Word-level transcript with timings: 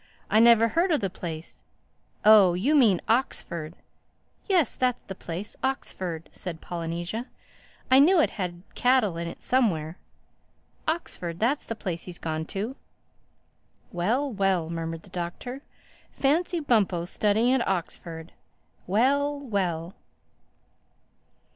"I 0.31 0.39
never 0.39 0.69
heard 0.69 0.91
of 0.91 0.99
the 0.99 1.11
place—Oh, 1.11 2.55
you 2.55 2.73
mean 2.73 3.01
Oxford." 3.07 3.75
"Yes, 4.49 4.75
that's 4.75 5.03
the 5.03 5.13
place—Oxford," 5.13 6.27
said 6.31 6.59
Polynesia 6.59 7.27
"I 7.91 7.99
knew 7.99 8.19
it 8.19 8.31
had 8.31 8.63
cattle 8.73 9.15
in 9.17 9.27
it 9.27 9.43
somewhere. 9.43 9.99
Oxford—that's 10.87 11.65
the 11.67 11.75
place 11.75 12.05
he's 12.05 12.17
gone 12.17 12.45
to." 12.45 12.75
"Well, 13.91 14.31
well," 14.33 14.71
murmured 14.71 15.03
the 15.03 15.11
Doctor. 15.11 15.61
"Fancy 16.13 16.59
Bumpo 16.59 17.05
studying 17.05 17.53
at 17.53 17.67
Oxford—Well, 17.67 19.39
well!" 19.39 19.93